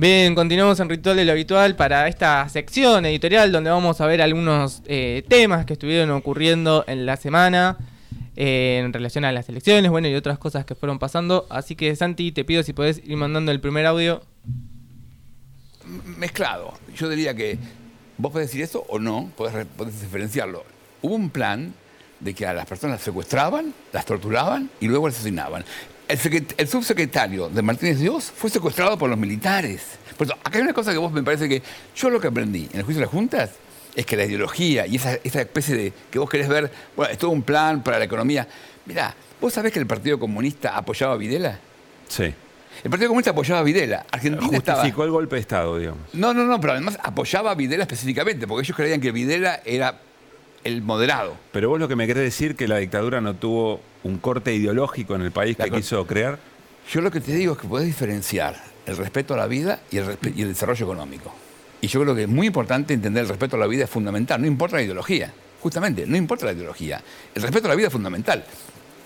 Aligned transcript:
Bien, 0.00 0.36
continuamos 0.36 0.78
en 0.78 0.88
Ritual 0.88 1.16
de 1.16 1.24
lo 1.24 1.32
Habitual 1.32 1.74
para 1.74 2.06
esta 2.06 2.48
sección 2.48 3.04
editorial 3.04 3.50
donde 3.50 3.68
vamos 3.68 4.00
a 4.00 4.06
ver 4.06 4.22
algunos 4.22 4.80
eh, 4.86 5.24
temas 5.26 5.66
que 5.66 5.72
estuvieron 5.72 6.12
ocurriendo 6.12 6.84
en 6.86 7.04
la 7.04 7.16
semana 7.16 7.76
eh, 8.36 8.80
en 8.84 8.92
relación 8.92 9.24
a 9.24 9.32
las 9.32 9.48
elecciones, 9.48 9.90
bueno, 9.90 10.06
y 10.06 10.14
otras 10.14 10.38
cosas 10.38 10.64
que 10.64 10.76
fueron 10.76 11.00
pasando. 11.00 11.48
Así 11.50 11.74
que, 11.74 11.96
Santi, 11.96 12.30
te 12.30 12.44
pido 12.44 12.62
si 12.62 12.74
podés 12.74 13.02
ir 13.04 13.16
mandando 13.16 13.50
el 13.50 13.60
primer 13.60 13.86
audio. 13.86 14.22
Mezclado. 16.16 16.74
Yo 16.94 17.08
diría 17.08 17.34
que 17.34 17.58
vos 18.18 18.30
podés 18.30 18.50
decir 18.50 18.62
eso 18.62 18.86
o 18.88 19.00
no, 19.00 19.32
podés, 19.36 19.66
podés 19.66 20.00
diferenciarlo. 20.00 20.64
Hubo 21.02 21.16
un 21.16 21.30
plan 21.30 21.74
de 22.20 22.34
que 22.34 22.46
a 22.46 22.52
las 22.52 22.66
personas 22.66 23.00
secuestraban, 23.00 23.74
las 23.92 24.06
torturaban 24.06 24.70
y 24.78 24.86
luego 24.86 25.08
las 25.08 25.16
asesinaban. 25.16 25.64
El, 26.08 26.68
subsecretario 26.68 27.50
de 27.50 27.60
Martínez 27.60 27.98
Dios 27.98 28.32
fue 28.34 28.48
secuestrado 28.48 28.96
por 28.96 29.10
los 29.10 29.18
militares. 29.18 29.82
Por 30.16 30.26
eso, 30.26 30.34
acá 30.42 30.56
hay 30.56 30.62
una 30.62 30.72
cosa 30.72 30.90
que 30.90 30.98
vos 30.98 31.12
me 31.12 31.22
parece 31.22 31.48
que 31.48 31.62
yo 31.94 32.08
lo 32.08 32.18
que 32.18 32.28
aprendí 32.28 32.66
en 32.72 32.78
el 32.78 32.82
juicio 32.84 33.00
de 33.00 33.06
las 33.06 33.12
juntas 33.12 33.50
es 33.94 34.06
que 34.06 34.16
la 34.16 34.24
ideología 34.24 34.86
y 34.86 34.96
esa, 34.96 35.12
especie 35.12 35.76
de 35.76 35.92
que 36.10 36.18
vos 36.18 36.30
querés 36.30 36.48
ver, 36.48 36.70
bueno, 36.96 37.12
es 37.12 37.18
todo 37.18 37.30
un 37.30 37.42
plan 37.42 37.82
para 37.82 37.98
la 37.98 38.06
economía. 38.06 38.48
Mirá, 38.86 39.14
¿vos 39.38 39.52
sabés 39.52 39.70
que 39.70 39.80
el 39.80 39.86
Partido 39.86 40.18
Comunista 40.18 40.76
apoyaba 40.76 41.12
a 41.12 41.16
Videla? 41.18 41.58
Sí. 42.08 42.34
El 42.82 42.90
Partido 42.90 43.08
Comunista 43.08 43.32
apoyaba 43.32 43.60
a 43.60 43.64
Videla. 43.64 44.06
Argentina 44.10 44.60
Justificó 44.64 45.04
el 45.04 45.10
golpe 45.10 45.36
de 45.36 45.40
Estado, 45.40 45.76
digamos. 45.76 46.14
No, 46.14 46.32
no, 46.32 46.44
no, 46.44 46.58
pero 46.58 46.72
además 46.72 46.98
apoyaba 47.02 47.50
a 47.50 47.54
Videla 47.54 47.82
específicamente, 47.82 48.46
porque 48.46 48.64
ellos 48.64 48.76
creían 48.76 49.00
que 49.00 49.12
Videla 49.12 49.60
era 49.64 50.00
el 50.68 50.82
moderado. 50.82 51.36
Pero 51.52 51.68
vos 51.68 51.80
lo 51.80 51.88
que 51.88 51.96
me 51.96 52.06
querés 52.06 52.22
decir 52.22 52.56
que 52.56 52.68
la 52.68 52.76
dictadura 52.76 53.20
no 53.20 53.34
tuvo 53.34 53.80
un 54.04 54.18
corte 54.18 54.54
ideológico 54.54 55.14
en 55.14 55.22
el 55.22 55.32
país 55.32 55.56
que 55.56 55.70
quiso 55.70 56.06
crear. 56.06 56.38
Yo 56.90 57.00
lo 57.00 57.10
que 57.10 57.20
te 57.20 57.32
digo 57.32 57.54
es 57.54 57.58
que 57.58 57.68
podés 57.68 57.86
diferenciar 57.86 58.56
el 58.86 58.96
respeto 58.96 59.34
a 59.34 59.36
la 59.36 59.46
vida 59.46 59.80
y 59.90 59.98
el, 59.98 60.16
y 60.34 60.42
el 60.42 60.48
desarrollo 60.48 60.84
económico. 60.84 61.34
Y 61.80 61.88
yo 61.88 62.00
creo 62.00 62.14
que 62.14 62.22
es 62.22 62.28
muy 62.28 62.46
importante 62.46 62.94
entender 62.94 63.24
el 63.24 63.28
respeto 63.28 63.56
a 63.56 63.58
la 63.58 63.66
vida 63.66 63.84
es 63.84 63.90
fundamental, 63.90 64.40
no 64.40 64.46
importa 64.46 64.76
la 64.76 64.82
ideología. 64.82 65.32
Justamente, 65.60 66.06
no 66.06 66.16
importa 66.16 66.46
la 66.46 66.52
ideología. 66.52 67.02
El 67.34 67.42
respeto 67.42 67.66
a 67.66 67.70
la 67.70 67.74
vida 67.74 67.88
es 67.88 67.92
fundamental. 67.92 68.44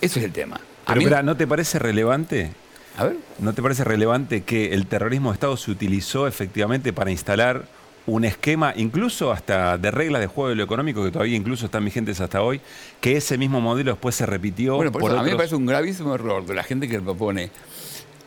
Eso 0.00 0.18
es 0.18 0.24
el 0.24 0.32
tema. 0.32 0.60
Pero, 0.86 1.22
¿no 1.22 1.36
te 1.36 1.46
parece 1.46 1.78
relevante? 1.78 2.52
A 2.96 3.04
ver. 3.04 3.16
¿No 3.38 3.54
te 3.54 3.62
parece 3.62 3.84
relevante 3.84 4.42
que 4.42 4.72
el 4.74 4.86
terrorismo 4.86 5.30
de 5.30 5.34
Estado 5.34 5.56
se 5.56 5.70
utilizó 5.70 6.26
efectivamente 6.26 6.92
para 6.92 7.10
instalar 7.10 7.64
un 8.06 8.24
esquema, 8.24 8.74
incluso 8.76 9.32
hasta 9.32 9.78
de 9.78 9.90
reglas 9.90 10.20
de 10.20 10.26
juego 10.26 10.50
de 10.50 10.56
lo 10.56 10.64
económico, 10.64 11.02
que 11.04 11.10
todavía 11.10 11.36
incluso 11.36 11.66
están 11.66 11.84
vigentes 11.84 12.20
hasta 12.20 12.42
hoy, 12.42 12.60
que 13.00 13.16
ese 13.16 13.38
mismo 13.38 13.60
modelo 13.60 13.92
después 13.92 14.14
se 14.14 14.26
repitió. 14.26 14.76
Bueno, 14.76 14.92
por, 14.92 15.02
eso, 15.02 15.18
a 15.18 15.22
mí 15.22 15.30
me 15.30 15.36
parece 15.36 15.56
un 15.56 15.66
gravísimo 15.66 16.14
error 16.14 16.44
de 16.44 16.54
la 16.54 16.62
gente 16.62 16.88
que 16.88 17.00
propone 17.00 17.50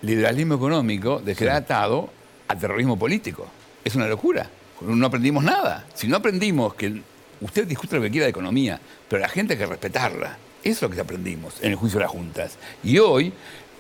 liberalismo 0.02 0.55
económico 0.55 1.20
de 1.20 1.36
quedar 1.36 1.58
atado 1.58 2.09
al 2.48 2.59
terrorismo 2.59 2.98
político. 2.98 3.48
Es 3.83 3.95
una 3.95 4.08
locura. 4.08 4.50
No 4.81 5.08
aprendimos 5.08 5.44
nada. 5.44 5.86
Si 5.94 6.08
no 6.08 6.17
aprendimos 6.17 6.73
que 6.73 7.02
usted 7.42 7.67
discute 7.67 7.95
lo 7.95 8.02
que 8.02 8.11
quiera 8.11 8.25
de 8.25 8.31
economía, 8.31 8.80
pero 9.08 9.22
la 9.22 9.30
gente 9.30 9.53
hay 9.53 9.59
que 9.59 9.66
respetarla. 9.66 10.38
Eso 10.64 10.86
es 10.86 10.89
lo 10.89 10.89
que 10.89 11.02
aprendimos 11.02 11.55
en 11.61 11.72
el 11.72 11.75
juicio 11.75 12.00
de 12.00 12.05
las 12.05 12.11
juntas. 12.11 12.58
Y 12.83 12.98
hoy 12.98 13.31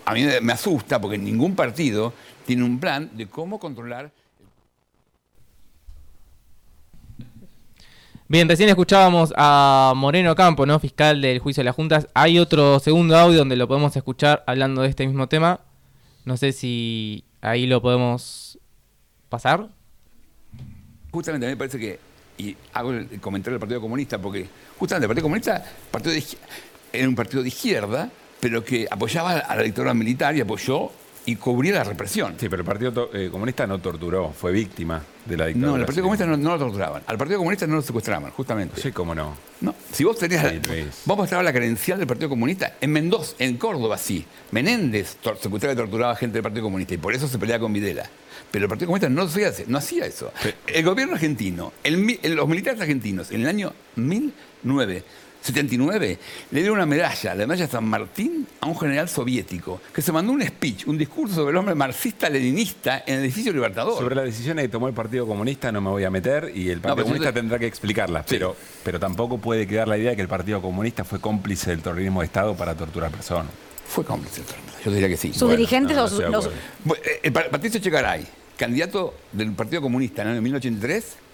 a 0.05 0.13
mí 0.13 0.25
me 0.41 0.53
asusta 0.53 1.01
porque 1.01 1.17
ningún 1.17 1.55
partido 1.55 2.13
tiene 2.45 2.63
un 2.63 2.79
plan 2.79 3.09
de 3.13 3.27
cómo 3.27 3.59
controlar 3.59 4.11
Bien, 8.29 8.49
recién 8.49 8.67
escuchábamos 8.67 9.33
a 9.37 9.93
Moreno 9.95 10.35
Campo, 10.35 10.65
¿no? 10.65 10.77
Fiscal 10.79 11.21
del 11.21 11.39
juicio 11.39 11.61
de 11.61 11.65
las 11.65 11.75
juntas. 11.75 12.09
Hay 12.13 12.39
otro 12.39 12.77
segundo 12.81 13.15
audio 13.17 13.39
donde 13.39 13.55
lo 13.55 13.69
podemos 13.69 13.95
escuchar 13.95 14.43
hablando 14.45 14.81
de 14.81 14.89
este 14.89 15.07
mismo 15.07 15.29
tema. 15.29 15.61
No 16.25 16.35
sé 16.35 16.51
si 16.51 17.23
ahí 17.39 17.67
lo 17.67 17.81
podemos 17.81 18.59
pasar. 19.29 19.69
Justamente 21.09 21.45
a 21.45 21.47
mí 21.47 21.53
me 21.53 21.57
parece 21.57 21.79
que, 21.79 21.99
y 22.37 22.57
hago 22.73 22.91
el 22.91 23.07
comentario 23.21 23.53
del 23.53 23.61
Partido 23.61 23.79
Comunista, 23.79 24.17
porque 24.17 24.49
justamente 24.77 25.05
el 25.05 25.07
Partido 25.07 25.23
Comunista 25.23 25.63
partido 25.89 26.13
era 26.91 27.07
un 27.07 27.15
partido 27.15 27.41
de 27.41 27.47
izquierda, 27.47 28.11
pero 28.41 28.61
que 28.61 28.89
apoyaba 28.91 29.37
a 29.37 29.55
la 29.55 29.63
dictadura 29.63 29.93
militar 29.93 30.35
y 30.35 30.41
apoyó 30.41 30.91
y 31.27 31.35
cubría 31.35 31.73
la 31.73 31.83
represión. 31.83 32.35
Sí, 32.39 32.47
pero 32.47 32.61
el 32.61 32.65
Partido 32.65 33.09
eh, 33.13 33.27
Comunista 33.29 33.67
no 33.67 33.79
torturó, 33.79 34.31
fue 34.31 34.53
víctima 34.53 35.03
de 35.25 35.35
la 35.35 35.47
dictadura. 35.47 35.71
No, 35.71 35.75
el 35.75 35.85
Partido 35.85 36.03
Comunista 36.03 36.25
no, 36.25 36.37
lo 36.37 36.57
torturaban. 36.57 37.03
Al 37.05 37.17
Partido 37.17 37.39
Comunista 37.39 37.67
no 37.67 37.75
lo 37.75 37.81
secuestraban, 37.81 38.31
justamente. 38.31 38.81
Sí, 38.81 38.93
cómo 38.93 39.13
no. 39.13 39.35
No, 39.59 39.75
si 39.91 40.05
vos 40.05 40.17
tenías. 40.17 40.53
vos 41.03 41.17
mostrabas 41.17 41.43
la 41.43 41.51
credencial 41.51 41.97
del 41.99 42.07
Partido 42.07 42.29
Comunista 42.29 42.77
en 42.79 42.93
Mendoza, 42.93 43.35
en 43.39 43.57
Córdoba, 43.57 43.97
sí. 43.97 44.25
Menéndez 44.51 45.17
secuestraba 45.41 45.73
y 45.73 45.75
torturaba 45.75 46.15
gente 46.15 46.35
del 46.35 46.43
Partido 46.43 46.63
Comunista 46.63 46.93
y 46.93 46.97
por 46.97 47.13
eso 47.13 47.27
se 47.27 47.37
peleaba 47.37 47.61
con 47.61 47.73
Videla. 47.73 48.09
Pero 48.49 48.63
el 48.63 48.69
Partido 48.69 48.87
Comunista 48.87 49.09
no, 49.09 49.23
hacía, 49.23 49.51
no 49.67 49.79
hacía 49.79 50.05
eso. 50.05 50.31
El 50.65 50.85
gobierno 50.85 51.15
argentino, 51.15 51.73
los 51.83 52.47
militares 52.47 52.79
argentinos, 52.79 53.31
en 53.31 53.41
el 53.41 53.47
año 53.47 53.73
1009 53.97 55.03
79, 55.47 56.19
le 56.51 56.61
dio 56.61 56.73
una 56.73 56.85
medalla, 56.85 57.35
la 57.35 57.47
medalla 57.47 57.67
San 57.67 57.85
Martín, 57.85 58.47
a 58.61 58.67
un 58.67 58.77
general 58.77 59.09
soviético, 59.09 59.81
que 59.93 60.01
se 60.01 60.11
mandó 60.11 60.33
un 60.33 60.43
speech, 60.43 60.87
un 60.87 60.97
discurso 60.97 61.35
sobre 61.35 61.51
el 61.51 61.57
hombre 61.57 61.73
marxista-leninista 61.75 63.03
en 63.05 63.15
el 63.15 63.19
edificio 63.21 63.53
Libertador. 63.53 63.97
Sobre 63.97 64.15
las 64.15 64.25
decisiones 64.25 64.65
que 64.65 64.69
tomó 64.69 64.87
el 64.87 64.93
Partido 64.93 65.25
Comunista 65.25 65.71
no 65.71 65.81
me 65.81 65.89
voy 65.89 66.03
a 66.03 66.09
meter 66.09 66.51
y 66.53 66.69
el 66.69 66.81
Partido 66.81 67.05
Comunista 67.05 67.33
tendrá 67.33 67.57
que 67.57 67.65
explicarlas, 67.67 68.25
pero, 68.27 68.55
pero 68.83 68.99
tampoco 68.99 69.37
puede 69.37 69.65
quedar 69.65 69.87
la 69.87 69.97
idea 69.97 70.11
de 70.11 70.15
que 70.15 70.21
el 70.21 70.27
Partido 70.27 70.61
Comunista 70.61 71.03
fue 71.03 71.19
cómplice 71.19 71.69
del 71.71 71.81
terrorismo 71.81 72.21
de 72.21 72.25
Estado 72.25 72.55
para 72.55 72.75
torturar 72.75 73.11
personas. 73.11 73.51
Fue 73.87 74.03
cómplice 74.03 74.37
del 74.37 74.45
terrorismo, 74.47 74.73
yo 74.83 74.91
diría 74.91 75.07
que 75.07 75.17
sí. 75.17 75.33
¿Sus 75.33 75.49
dirigentes 75.49 75.97
o 75.97 76.29
los... 76.29 76.49
Eh, 77.23 77.31
Patricio 77.31 77.79
Chegaray, 77.79 78.25
candidato 78.57 79.13
del 79.31 79.53
Partido 79.53 79.81
Comunista 79.81 80.23
en 80.23 80.27
el 80.29 80.33
año 80.35 80.41
1983, 80.41 81.26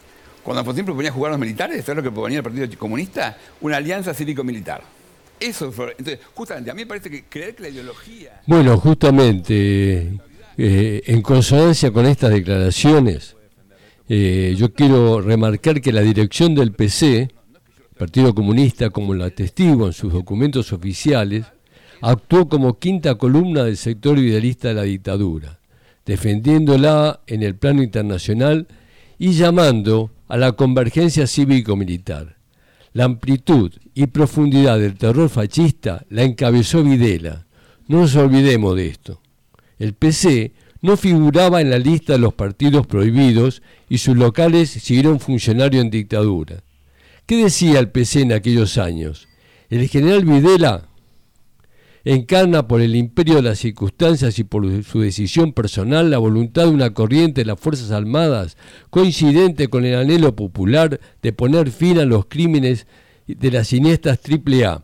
cuando 0.44 0.60
Alfonsín 0.60 0.86
proponía 0.86 1.12
jugar 1.12 1.32
a 1.32 1.34
los 1.34 1.40
militares, 1.40 1.86
¿sabes 1.86 1.98
lo 1.98 2.04
que 2.04 2.12
proponía 2.12 2.40
el 2.40 2.44
Partido 2.44 2.68
Comunista? 2.78 3.38
Una 3.62 3.78
alianza 3.78 4.14
cívico-militar. 4.14 4.82
Eso 5.40 5.72
fue. 5.72 5.96
Entonces, 5.98 6.20
justamente, 6.34 6.70
a 6.70 6.74
mí 6.74 6.82
me 6.82 6.88
parece 6.88 7.10
que 7.10 7.24
creer 7.24 7.56
que 7.56 7.64
la 7.64 7.70
ideología. 7.70 8.42
Bueno, 8.46 8.78
justamente, 8.78 10.20
eh, 10.58 11.02
en 11.06 11.22
consonancia 11.22 11.92
con 11.92 12.06
estas 12.06 12.32
declaraciones, 12.32 13.36
eh, 14.10 14.54
yo 14.58 14.74
quiero 14.74 15.22
remarcar 15.22 15.82
que 15.82 15.92
la 15.94 16.02
dirección 16.02 16.56
del 16.56 16.74
PC, 16.74 17.32
Partido 17.98 18.36
Comunista, 18.36 18.90
como 18.90 19.14
la 19.14 19.30
testigo 19.30 19.88
en 19.88 19.94
sus 19.94 20.12
documentos 20.12 20.74
oficiales, 20.74 21.46
actuó 22.02 22.50
como 22.50 22.80
quinta 22.80 23.16
columna 23.16 23.64
del 23.64 23.78
sector 23.78 24.20
idealista 24.20 24.68
de 24.68 24.74
la 24.74 24.84
dictadura, 24.84 25.60
defendiéndola 26.06 27.22
en 27.28 27.44
el 27.44 27.56
plano 27.56 27.82
internacional 27.82 28.68
y 29.18 29.32
llamando 29.34 30.12
a 30.34 30.38
la 30.38 30.54
convergencia 30.54 31.28
cívico-militar. 31.28 32.38
La 32.92 33.04
amplitud 33.04 33.72
y 33.94 34.08
profundidad 34.08 34.80
del 34.80 34.96
terror 34.96 35.30
fascista 35.30 36.08
la 36.10 36.24
encabezó 36.24 36.84
Videla. 36.84 37.46
No 37.88 38.00
nos 38.00 38.16
olvidemos 38.16 38.76
de 38.76 38.88
esto. 38.88 39.22
El 39.78 39.94
PC 39.94 40.54
no 40.82 40.98
figuraba 40.98 41.62
en 41.62 41.70
la 41.70 41.78
lista 41.78 42.14
de 42.14 42.20
los 42.20 42.34
partidos 42.34 42.88
prohibidos 42.88 43.62
y 43.90 44.00
sus 44.00 44.18
locales 44.18 44.72
siguieron 44.72 45.20
funcionando 45.20 45.78
en 45.78 45.92
dictadura. 45.92 46.64
¿Qué 47.28 47.44
decía 47.44 47.78
el 47.78 47.92
PC 47.92 48.22
en 48.22 48.34
aquellos 48.34 48.80
años? 48.80 49.28
El 49.70 49.88
general 49.88 50.26
Videla 50.26 50.90
encarna 52.06 52.68
por 52.68 52.82
el 52.82 52.96
imperio 52.96 53.36
de 53.36 53.44
las 53.44 53.60
circunstancias 53.60 54.38
y 54.40 54.44
por 54.44 54.84
su 54.84 55.00
decisión 55.00 55.54
personal 55.54 56.10
la 56.10 56.18
voluntad 56.18 56.64
de 56.64 56.72
una 56.72 56.94
corriente 56.94 57.42
de 57.42 57.46
las 57.46 57.60
Fuerzas 57.60 57.92
Armadas 57.92 58.58
coincidente 58.90 59.70
con 59.70 59.86
el 59.86 59.96
anhelo 59.96 60.36
popular 60.36 61.00
de 61.22 61.34
poner 61.34 61.72
fin 61.72 62.00
a 62.00 62.06
los 62.06 62.26
crímenes 62.26 62.88
de 63.28 63.52
las 63.52 63.70
siniestras 63.70 64.20
AAA. 64.20 64.84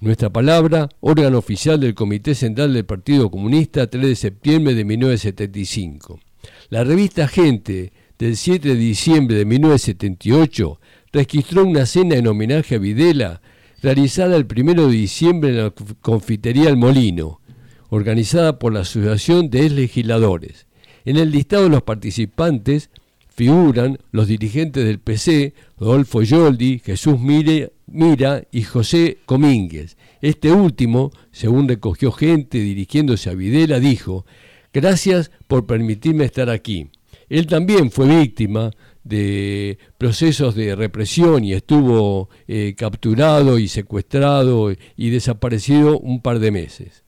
Nuestra 0.00 0.30
palabra, 0.30 0.88
órgano 1.00 1.38
oficial 1.38 1.80
del 1.80 1.94
Comité 1.94 2.34
Central 2.34 2.74
del 2.74 2.84
Partido 2.84 3.30
Comunista, 3.30 3.88
3 3.88 4.08
de 4.08 4.16
septiembre 4.16 4.74
de 4.74 4.84
1975. 4.84 6.20
La 6.68 6.84
revista 6.84 7.28
Gente, 7.28 7.92
del 8.18 8.36
7 8.36 8.68
de 8.68 8.74
diciembre 8.74 9.36
de 9.36 9.44
1978, 9.44 10.80
registró 11.12 11.64
una 11.64 11.86
cena 11.86 12.16
en 12.16 12.26
homenaje 12.26 12.74
a 12.74 12.78
Videla 12.78 13.40
realizada 13.86 14.36
el 14.36 14.48
1 14.50 14.88
de 14.88 14.92
diciembre 14.92 15.50
en 15.50 15.56
la 15.58 15.72
confitería 16.00 16.68
El 16.68 16.76
Molino, 16.76 17.40
organizada 17.88 18.58
por 18.58 18.72
la 18.72 18.80
Asociación 18.80 19.48
de 19.48 19.70
Legisladores. 19.70 20.66
En 21.04 21.16
el 21.16 21.30
listado 21.30 21.62
de 21.62 21.68
los 21.68 21.84
participantes 21.84 22.90
figuran 23.28 23.98
los 24.10 24.26
dirigentes 24.26 24.84
del 24.84 24.98
PC, 24.98 25.54
Rodolfo 25.78 26.22
Yoldi, 26.22 26.80
Jesús 26.84 27.20
Mira 27.20 28.42
y 28.50 28.62
José 28.62 29.18
Comínguez. 29.24 29.96
Este 30.20 30.50
último, 30.50 31.12
según 31.30 31.68
recogió 31.68 32.10
gente 32.10 32.58
dirigiéndose 32.58 33.30
a 33.30 33.34
Videla, 33.34 33.78
dijo, 33.78 34.26
gracias 34.72 35.30
por 35.46 35.64
permitirme 35.64 36.24
estar 36.24 36.50
aquí. 36.50 36.90
Él 37.28 37.46
también 37.46 37.92
fue 37.92 38.08
víctima 38.18 38.72
de 39.06 39.78
procesos 39.98 40.54
de 40.54 40.74
represión 40.74 41.44
y 41.44 41.52
estuvo 41.52 42.28
eh, 42.48 42.74
capturado 42.76 43.58
y 43.58 43.68
secuestrado 43.68 44.72
y 44.96 45.10
desaparecido 45.10 45.98
un 45.98 46.20
par 46.20 46.38
de 46.38 46.50
meses. 46.50 47.04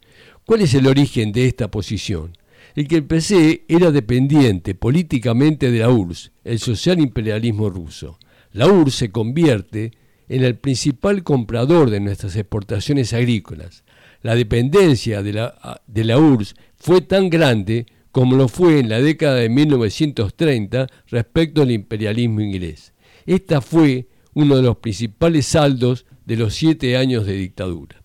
¿Cuál 0.47 0.63
es 0.63 0.75
el 0.75 0.87
origen 0.87 1.33
de 1.33 1.47
esta 1.47 1.71
posición? 1.71 2.33
y 2.79 2.87
que 2.87 2.95
el 2.95 3.05
PC 3.05 3.65
era 3.67 3.91
dependiente 3.91 4.77
políticamente 4.77 5.73
de 5.73 5.81
la 5.81 5.91
URSS, 5.91 6.31
el 6.45 6.61
social 6.61 7.01
imperialismo 7.01 7.71
ruso. 7.71 8.21
La 8.53 8.69
URSS 8.69 8.95
se 8.95 9.11
convierte 9.11 9.91
en 10.29 10.45
el 10.45 10.55
principal 10.55 11.25
comprador 11.25 11.91
de 11.91 11.99
nuestras 11.99 12.37
exportaciones 12.37 13.13
agrícolas. 13.13 13.83
La 14.23 14.37
dependencia 14.37 15.25
de 15.25 15.33
la, 15.33 15.81
de 15.89 16.05
la 16.05 16.19
URSS 16.19 16.55
fue 16.77 17.01
tan 17.01 17.31
grande 17.31 17.87
como 18.19 18.35
lo 18.35 18.49
fue 18.49 18.81
en 18.81 18.89
la 18.89 19.01
década 19.01 19.37
de 19.37 19.49
1930 19.49 20.89
respecto 21.07 21.63
al 21.63 21.71
imperialismo 21.71 22.41
inglés. 22.41 22.93
Esta 23.27 23.61
fue 23.61 24.09
uno 24.35 24.57
de 24.57 24.63
los 24.65 24.79
principales 24.79 25.47
saldos 25.47 26.05
de 26.27 26.37
los 26.37 26.57
siete 26.57 26.97
años 26.97 27.27
de 27.27 27.35
dictadura. 27.35 28.03